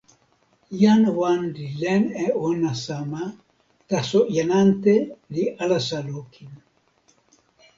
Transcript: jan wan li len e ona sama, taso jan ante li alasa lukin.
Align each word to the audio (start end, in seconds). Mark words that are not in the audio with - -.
jan 0.81 1.01
wan 1.19 1.41
li 1.55 1.65
len 1.81 2.03
e 2.25 2.27
ona 2.49 2.71
sama, 2.85 3.23
taso 3.89 4.19
jan 4.35 4.49
ante 4.61 4.93
li 5.33 5.43
alasa 5.63 5.97
lukin. 6.07 6.51